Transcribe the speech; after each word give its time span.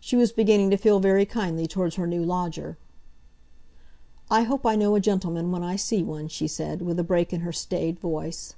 She 0.00 0.16
was 0.16 0.32
beginning 0.32 0.70
to 0.70 0.76
feel 0.76 0.98
very 0.98 1.24
kindly 1.24 1.68
towards 1.68 1.94
her 1.94 2.06
new 2.08 2.24
lodger. 2.24 2.76
"I 4.28 4.42
hope 4.42 4.66
I 4.66 4.74
know 4.74 4.96
a 4.96 5.00
gentleman 5.00 5.52
when 5.52 5.62
I 5.62 5.76
see 5.76 6.02
one," 6.02 6.26
she 6.26 6.48
said, 6.48 6.82
with 6.82 6.98
a 6.98 7.04
break 7.04 7.32
in 7.32 7.42
her 7.42 7.52
staid 7.52 8.00
voice. 8.00 8.56